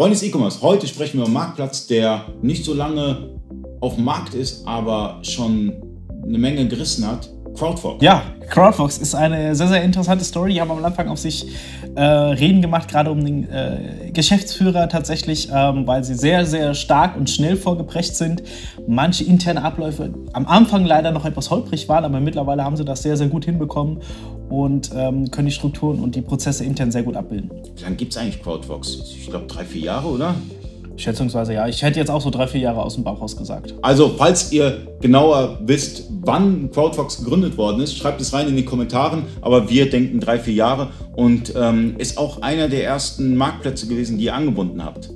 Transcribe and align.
Freunde 0.00 0.16
des 0.16 0.22
E-Commerce, 0.22 0.62
heute 0.62 0.86
sprechen 0.86 1.18
wir 1.18 1.24
über 1.24 1.26
einen 1.26 1.34
Marktplatz, 1.34 1.86
der 1.86 2.24
nicht 2.40 2.64
so 2.64 2.72
lange 2.72 3.38
auf 3.82 3.96
dem 3.96 4.04
Markt 4.04 4.32
ist, 4.32 4.66
aber 4.66 5.18
schon 5.20 5.74
eine 6.24 6.38
Menge 6.38 6.66
gerissen 6.68 7.06
hat. 7.06 7.28
Crowdfox. 7.54 8.02
Ja, 8.02 8.22
Crowdfox 8.48 8.98
ist 8.98 9.14
eine 9.14 9.54
sehr, 9.54 9.68
sehr 9.68 9.82
interessante 9.82 10.24
Story. 10.24 10.54
Die 10.54 10.60
haben 10.60 10.70
am 10.70 10.84
Anfang 10.84 11.08
auf 11.08 11.18
sich 11.18 11.46
äh, 11.94 12.02
reden 12.02 12.62
gemacht, 12.62 12.88
gerade 12.88 13.10
um 13.10 13.24
den 13.24 13.48
äh, 13.50 14.10
Geschäftsführer 14.12 14.88
tatsächlich, 14.88 15.48
ähm, 15.54 15.86
weil 15.86 16.04
sie 16.04 16.14
sehr, 16.14 16.46
sehr 16.46 16.74
stark 16.74 17.16
und 17.16 17.30
schnell 17.30 17.56
vorgeprägt 17.56 18.16
sind. 18.16 18.42
Manche 18.86 19.24
interne 19.24 19.62
Abläufe 19.62 20.12
am 20.32 20.46
Anfang 20.46 20.84
leider 20.84 21.10
noch 21.12 21.24
etwas 21.24 21.50
holprig 21.50 21.88
waren, 21.88 22.04
aber 22.04 22.20
mittlerweile 22.20 22.64
haben 22.64 22.76
sie 22.76 22.84
das 22.84 23.02
sehr, 23.02 23.16
sehr 23.16 23.28
gut 23.28 23.44
hinbekommen 23.44 24.00
und 24.48 24.90
ähm, 24.94 25.30
können 25.30 25.46
die 25.46 25.54
Strukturen 25.54 26.00
und 26.00 26.14
die 26.14 26.22
Prozesse 26.22 26.64
intern 26.64 26.90
sehr 26.90 27.02
gut 27.02 27.16
abbilden. 27.16 27.50
Wie 27.76 27.82
lange 27.82 27.96
gibt 27.96 28.12
es 28.12 28.18
eigentlich 28.18 28.42
Crowdfox? 28.42 29.14
Ich 29.16 29.28
glaube 29.28 29.46
drei, 29.46 29.64
vier 29.64 29.82
Jahre, 29.82 30.08
oder? 30.08 30.34
Schätzungsweise 31.00 31.54
ja. 31.54 31.66
Ich 31.66 31.82
hätte 31.82 31.98
jetzt 31.98 32.10
auch 32.10 32.20
so 32.20 32.30
drei, 32.30 32.46
vier 32.46 32.60
Jahre 32.60 32.82
aus 32.82 32.94
dem 32.94 33.04
Bauch 33.04 33.20
raus 33.20 33.36
gesagt. 33.36 33.74
Also, 33.82 34.14
falls 34.16 34.52
ihr 34.52 34.86
genauer 35.00 35.58
wisst, 35.64 36.04
wann 36.22 36.70
CrowdFox 36.70 37.24
gegründet 37.24 37.56
worden 37.56 37.80
ist, 37.80 37.96
schreibt 37.96 38.20
es 38.20 38.32
rein 38.32 38.48
in 38.48 38.56
die 38.56 38.64
Kommentare. 38.64 39.22
Aber 39.40 39.68
wir 39.70 39.88
denken 39.88 40.20
drei, 40.20 40.38
vier 40.38 40.54
Jahre 40.54 40.88
und 41.16 41.54
ähm, 41.56 41.94
ist 41.98 42.18
auch 42.18 42.42
einer 42.42 42.68
der 42.68 42.84
ersten 42.84 43.36
Marktplätze 43.36 43.86
gewesen, 43.86 44.18
die 44.18 44.24
ihr 44.24 44.34
angebunden 44.34 44.84
habt. 44.84 45.10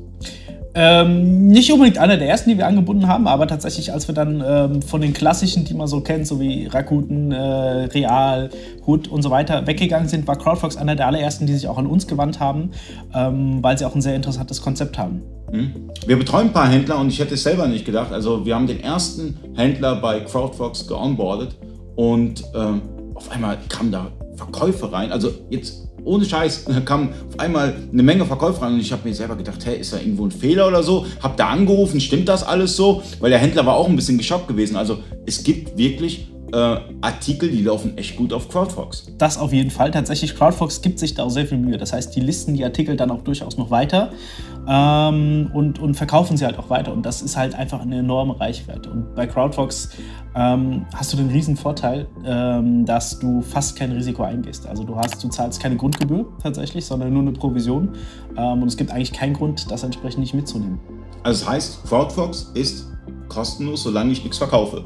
Ähm, 0.76 1.46
nicht 1.46 1.72
unbedingt 1.72 1.98
einer 1.98 2.16
der 2.16 2.28
ersten, 2.28 2.50
die 2.50 2.58
wir 2.58 2.66
angebunden 2.66 3.06
haben, 3.06 3.28
aber 3.28 3.46
tatsächlich, 3.46 3.92
als 3.92 4.08
wir 4.08 4.14
dann 4.14 4.42
ähm, 4.44 4.82
von 4.82 5.00
den 5.00 5.12
klassischen, 5.12 5.64
die 5.64 5.72
man 5.72 5.86
so 5.86 6.00
kennt, 6.00 6.26
so 6.26 6.40
wie 6.40 6.66
Rakuten, 6.66 7.30
äh, 7.30 7.36
Real, 7.38 8.50
Hood 8.84 9.06
und 9.06 9.22
so 9.22 9.30
weiter, 9.30 9.68
weggegangen 9.68 10.08
sind, 10.08 10.26
war 10.26 10.36
CrowdFox 10.36 10.76
einer 10.76 10.96
der 10.96 11.06
allerersten, 11.06 11.46
die 11.46 11.54
sich 11.54 11.68
auch 11.68 11.78
an 11.78 11.86
uns 11.86 12.08
gewandt 12.08 12.40
haben, 12.40 12.72
ähm, 13.14 13.62
weil 13.62 13.78
sie 13.78 13.84
auch 13.84 13.94
ein 13.94 14.02
sehr 14.02 14.16
interessantes 14.16 14.62
Konzept 14.62 14.98
haben. 14.98 15.22
Hm? 15.54 15.90
Wir 16.06 16.16
betreuen 16.16 16.48
ein 16.48 16.52
paar 16.52 16.68
Händler 16.68 16.98
und 16.98 17.08
ich 17.08 17.20
hätte 17.20 17.34
es 17.34 17.44
selber 17.44 17.68
nicht 17.68 17.84
gedacht. 17.84 18.12
Also, 18.12 18.44
wir 18.44 18.54
haben 18.54 18.66
den 18.66 18.80
ersten 18.80 19.38
Händler 19.54 19.96
bei 19.96 20.20
CrowdFox 20.20 20.88
geonboardet 20.88 21.56
und 21.94 22.42
ähm, 22.54 22.82
auf 23.14 23.30
einmal 23.30 23.58
kamen 23.68 23.92
da 23.92 24.10
Verkäufe 24.36 24.92
rein. 24.92 25.12
Also, 25.12 25.30
jetzt 25.50 25.88
ohne 26.04 26.24
Scheiß, 26.24 26.64
da 26.68 26.80
kam 26.80 27.10
auf 27.28 27.38
einmal 27.38 27.74
eine 27.92 28.02
Menge 28.02 28.24
Verkäufer 28.24 28.62
rein 28.62 28.74
und 28.74 28.80
ich 28.80 28.90
habe 28.92 29.08
mir 29.08 29.14
selber 29.14 29.36
gedacht, 29.36 29.64
hey, 29.64 29.78
ist 29.78 29.92
da 29.92 29.98
irgendwo 29.98 30.26
ein 30.26 30.32
Fehler 30.32 30.66
oder 30.66 30.82
so? 30.82 31.06
Hab 31.22 31.36
da 31.36 31.48
angerufen, 31.48 32.00
stimmt 32.00 32.28
das 32.28 32.42
alles 32.42 32.74
so? 32.74 33.02
Weil 33.20 33.30
der 33.30 33.38
Händler 33.38 33.64
war 33.64 33.76
auch 33.76 33.88
ein 33.88 33.96
bisschen 33.96 34.18
geschockt 34.18 34.48
gewesen. 34.48 34.76
Also 34.76 34.98
es 35.24 35.44
gibt 35.44 35.78
wirklich 35.78 36.28
äh, 36.54 36.80
Artikel, 37.00 37.50
die 37.50 37.62
laufen 37.62 37.98
echt 37.98 38.16
gut 38.16 38.32
auf 38.32 38.48
CrowdFox. 38.48 39.12
Das 39.18 39.36
auf 39.36 39.52
jeden 39.52 39.70
Fall. 39.70 39.90
Tatsächlich, 39.90 40.36
CrowdFox 40.36 40.82
gibt 40.82 41.00
sich 41.00 41.14
da 41.14 41.24
auch 41.24 41.30
sehr 41.30 41.46
viel 41.46 41.58
Mühe. 41.58 41.76
Das 41.76 41.92
heißt, 41.92 42.14
die 42.14 42.20
listen 42.20 42.54
die 42.54 42.64
Artikel 42.64 42.96
dann 42.96 43.10
auch 43.10 43.22
durchaus 43.22 43.56
noch 43.56 43.70
weiter 43.70 44.12
ähm, 44.68 45.50
und, 45.52 45.80
und 45.80 45.94
verkaufen 45.94 46.36
sie 46.36 46.44
halt 46.44 46.58
auch 46.58 46.70
weiter. 46.70 46.92
Und 46.92 47.04
das 47.04 47.22
ist 47.22 47.36
halt 47.36 47.54
einfach 47.56 47.80
eine 47.80 47.98
enorme 47.98 48.38
Reichweite. 48.38 48.88
Und 48.90 49.14
bei 49.16 49.26
CrowdFox 49.26 49.90
ähm, 50.36 50.86
hast 50.94 51.12
du 51.12 51.16
den 51.16 51.28
riesen 51.28 51.56
Vorteil, 51.56 52.06
ähm, 52.24 52.86
dass 52.86 53.18
du 53.18 53.42
fast 53.42 53.76
kein 53.76 53.90
Risiko 53.90 54.22
eingehst. 54.22 54.66
Also 54.66 54.84
du 54.84 54.94
hast, 54.96 55.22
du 55.24 55.28
zahlst 55.28 55.60
keine 55.60 55.76
Grundgebühr 55.76 56.26
tatsächlich, 56.40 56.86
sondern 56.86 57.12
nur 57.12 57.22
eine 57.22 57.32
Provision. 57.32 57.90
Ähm, 58.36 58.62
und 58.62 58.68
es 58.68 58.76
gibt 58.76 58.92
eigentlich 58.92 59.12
keinen 59.12 59.34
Grund, 59.34 59.70
das 59.70 59.82
entsprechend 59.82 60.20
nicht 60.20 60.34
mitzunehmen. 60.34 60.78
Also 61.24 61.44
das 61.44 61.50
heißt, 61.52 61.84
CrowdFox 61.88 62.52
ist 62.54 62.86
kostenlos, 63.28 63.82
solange 63.82 64.12
ich 64.12 64.22
nichts 64.22 64.38
verkaufe. 64.38 64.84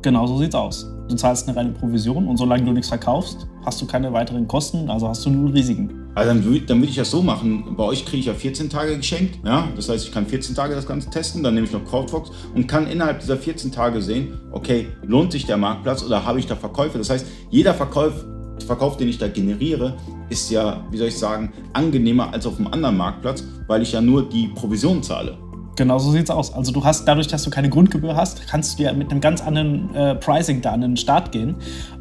Genau 0.00 0.26
so 0.26 0.38
sieht's 0.38 0.54
aus. 0.54 0.93
Du 1.08 1.16
zahlst 1.16 1.46
eine 1.46 1.56
reine 1.56 1.70
Provision 1.70 2.26
und 2.28 2.38
solange 2.38 2.64
du 2.64 2.72
nichts 2.72 2.88
verkaufst, 2.88 3.46
hast 3.64 3.80
du 3.80 3.86
keine 3.86 4.12
weiteren 4.12 4.48
Kosten, 4.48 4.88
also 4.88 5.08
hast 5.08 5.24
du 5.26 5.30
nur 5.30 5.52
Risiken. 5.52 6.04
Also 6.14 6.30
dann 6.30 6.44
würde 6.44 6.64
dann 6.64 6.80
würd 6.80 6.90
ich 6.90 6.96
das 6.96 7.10
so 7.10 7.22
machen. 7.22 7.74
Bei 7.76 7.84
euch 7.84 8.06
kriege 8.06 8.18
ich 8.18 8.26
ja 8.26 8.34
14 8.34 8.70
Tage 8.70 8.96
geschenkt. 8.96 9.40
Ja? 9.44 9.68
Das 9.76 9.88
heißt, 9.88 10.06
ich 10.06 10.12
kann 10.12 10.26
14 10.26 10.54
Tage 10.54 10.74
das 10.74 10.86
Ganze 10.86 11.10
testen, 11.10 11.42
dann 11.42 11.54
nehme 11.54 11.66
ich 11.66 11.72
noch 11.72 11.84
CrowdFox 11.84 12.30
und 12.54 12.66
kann 12.66 12.86
innerhalb 12.86 13.20
dieser 13.20 13.36
14 13.36 13.72
Tage 13.72 14.00
sehen, 14.00 14.40
okay, 14.52 14.88
lohnt 15.02 15.32
sich 15.32 15.44
der 15.44 15.56
Marktplatz 15.56 16.02
oder 16.04 16.24
habe 16.24 16.38
ich 16.38 16.46
da 16.46 16.56
Verkäufe? 16.56 16.96
Das 16.96 17.10
heißt, 17.10 17.26
jeder 17.50 17.74
Verkauf, 17.74 18.24
Verkauf, 18.66 18.96
den 18.96 19.08
ich 19.08 19.18
da 19.18 19.28
generiere, 19.28 19.94
ist 20.30 20.50
ja, 20.50 20.84
wie 20.90 20.96
soll 20.96 21.08
ich 21.08 21.18
sagen, 21.18 21.52
angenehmer 21.72 22.32
als 22.32 22.46
auf 22.46 22.58
einem 22.58 22.68
anderen 22.68 22.96
Marktplatz, 22.96 23.44
weil 23.66 23.82
ich 23.82 23.92
ja 23.92 24.00
nur 24.00 24.28
die 24.28 24.48
Provision 24.48 25.02
zahle. 25.02 25.36
Genau 25.76 25.98
so 25.98 26.12
sieht 26.12 26.24
es 26.24 26.30
aus. 26.30 26.54
Also 26.54 26.72
du 26.72 26.84
hast, 26.84 27.06
dadurch, 27.06 27.26
dass 27.26 27.42
du 27.42 27.50
keine 27.50 27.68
Grundgebühr 27.68 28.14
hast, 28.14 28.46
kannst 28.46 28.78
du 28.78 28.84
ja 28.84 28.92
mit 28.92 29.10
einem 29.10 29.20
ganz 29.20 29.42
anderen 29.42 29.94
äh, 29.94 30.14
Pricing 30.14 30.60
da 30.60 30.72
an 30.72 30.82
den 30.82 30.96
Start 30.96 31.32
gehen. 31.32 31.56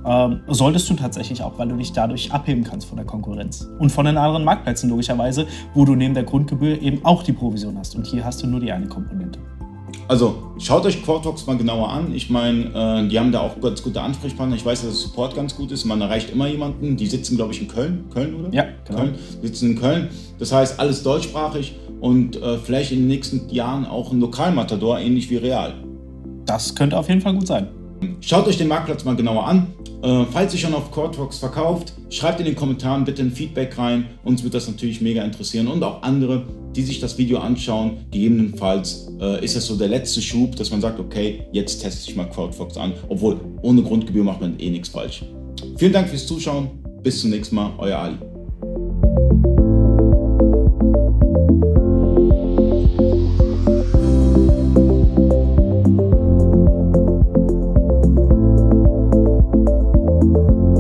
Ähm, 0.06 0.42
solltest 0.48 0.90
du 0.90 0.94
tatsächlich 0.94 1.42
auch, 1.42 1.58
weil 1.58 1.70
du 1.70 1.76
dich 1.76 1.92
dadurch 1.92 2.32
abheben 2.32 2.64
kannst 2.64 2.88
von 2.88 2.98
der 2.98 3.06
Konkurrenz. 3.06 3.68
Und 3.80 3.92
von 3.92 4.06
den 4.06 4.18
anderen 4.18 4.44
Marktplätzen 4.44 4.90
logischerweise, 4.90 5.48
wo 5.74 5.86
du 5.86 5.96
neben 5.96 6.14
der 6.14 6.24
Grundgebühr 6.24 6.82
eben 6.82 7.04
auch 7.04 7.24
die 7.24 7.34
Provision 7.34 7.78
hast. 7.78 7.96
Und 7.96 8.06
hier 8.06 8.24
hast 8.24 8.44
du 8.44 8.48
nur 8.48 8.60
die 8.60 8.72
eine 8.72 8.88
Komponente. 8.88 9.40
Also 10.08 10.54
schaut 10.60 10.86
euch 10.86 11.04
Quartalks 11.04 11.46
mal 11.46 11.58
genauer 11.58 11.90
an. 11.90 12.14
Ich 12.14 12.30
meine, 12.30 12.66
äh, 13.06 13.08
die 13.08 13.20
haben 13.20 13.32
da 13.32 13.42
auch 13.42 13.60
ganz 13.62 13.82
gute 13.82 14.02
Ansprechpartner. 14.02 14.56
Ich 14.56 14.66
weiß, 14.66 14.82
dass 14.82 14.90
der 14.90 15.00
Support 15.00 15.36
ganz 15.36 15.56
gut 15.56 15.72
ist. 15.72 15.86
Man 15.86 16.02
erreicht 16.02 16.30
immer 16.30 16.48
jemanden. 16.48 16.98
Die 16.98 17.08
sitzen, 17.08 17.36
glaube 17.36 17.54
ich, 17.54 17.62
in 17.62 17.68
Köln. 17.68 18.06
Köln, 18.14 18.36
oder? 18.36 18.54
Ja, 18.54 18.66
genau. 18.86 19.00
Köln. 19.00 19.16
Die 19.42 19.48
sitzen 19.48 19.72
in 19.72 19.80
Köln. 19.80 20.10
Das 20.40 20.52
heißt, 20.52 20.80
alles 20.80 21.04
deutschsprachig 21.04 21.76
und 22.02 22.36
äh, 22.36 22.58
vielleicht 22.58 22.92
in 22.92 23.00
den 23.00 23.08
nächsten 23.08 23.50
Jahren 23.50 23.86
auch 23.86 24.12
ein 24.12 24.20
Lokalmatador, 24.20 25.00
ähnlich 25.00 25.30
wie 25.30 25.38
Real. 25.38 25.74
Das 26.46 26.76
könnte 26.76 26.98
auf 26.98 27.08
jeden 27.08 27.22
Fall 27.22 27.34
gut 27.34 27.48
sein. 27.48 27.70
Schaut 28.22 28.48
euch 28.48 28.58
den 28.58 28.68
Marktplatz 28.68 29.04
mal 29.04 29.16
genauer 29.16 29.46
an. 29.48 29.68
Äh, 30.04 30.26
falls 30.32 30.54
ihr 30.54 30.60
schon 30.60 30.74
auf 30.74 30.92
Quadfox 30.92 31.38
verkauft, 31.38 31.94
schreibt 32.10 32.40
in 32.40 32.46
den 32.46 32.56
Kommentaren 32.56 33.06
bitte 33.06 33.22
ein 33.22 33.32
Feedback 33.32 33.78
rein. 33.78 34.06
Uns 34.24 34.44
wird 34.44 34.54
das 34.54 34.68
natürlich 34.68 35.02
mega 35.02 35.24
interessieren 35.24 35.68
und 35.68 35.82
auch 35.84 36.02
andere, 36.02 36.46
die 36.76 36.84
sich 36.84 37.00
das 37.00 37.18
Video 37.18 37.40
anschauen. 37.40 38.06
Gegebenenfalls 38.12 39.08
äh, 39.22 39.44
ist 39.44 39.56
es 39.56 39.66
so 39.66 39.78
der 39.78 39.88
letzte 39.88 40.22
Schub, 40.22 40.56
dass 40.56 40.72
man 40.72 40.82
sagt, 40.82 41.00
okay, 41.00 41.44
jetzt 41.52 41.82
teste 41.82 42.10
ich 42.10 42.16
mal 42.16 42.30
Crowdfox 42.30 42.78
an. 42.78 42.94
Obwohl 43.08 43.40
ohne 43.62 43.82
Grundgebühr 43.82 44.24
macht 44.24 44.42
man 44.42 44.60
eh 44.60 44.70
nichts 44.70 44.90
falsch. 44.90 45.24
Vielen 45.78 45.94
Dank 45.94 46.10
fürs 46.10 46.28
Zuschauen. 46.28 46.70
Bis 47.02 47.22
zum 47.22 47.30
nächsten 47.30 47.56
Mal. 47.56 47.72
Euer 47.78 48.00
Ali. 48.00 49.53